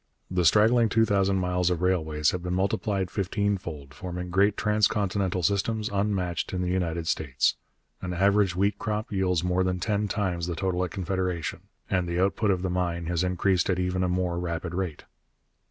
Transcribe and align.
The 0.31 0.45
straggling 0.45 0.89
two 0.89 1.05
thousand 1.05 1.35
miles 1.37 1.69
of 1.69 1.83
railways 1.83 2.31
have 2.31 2.41
been 2.41 2.55
multiplied 2.55 3.11
fifteen 3.11 3.59
fold, 3.59 3.93
forming 3.93 4.31
great 4.31 4.57
transcontinental 4.57 5.43
systems 5.43 5.89
unmatched 5.93 6.53
in 6.53 6.63
the 6.63 6.71
United 6.71 7.05
States. 7.05 7.53
An 8.01 8.11
average 8.11 8.55
wheat 8.55 8.79
crop 8.79 9.11
yields 9.11 9.43
more 9.43 9.63
than 9.63 9.79
ten 9.79 10.07
times 10.07 10.47
the 10.47 10.55
total 10.55 10.83
at 10.83 10.89
Confederation, 10.89 11.67
and 11.87 12.07
the 12.09 12.19
output 12.19 12.49
of 12.49 12.63
the 12.63 12.69
mine 12.71 13.05
has 13.05 13.23
increased 13.23 13.69
at 13.69 13.77
even 13.77 14.01
a 14.03 14.09
more 14.09 14.39
rapid 14.39 14.73
rate. 14.73 15.03